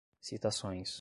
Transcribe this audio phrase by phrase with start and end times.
[0.25, 0.89] citações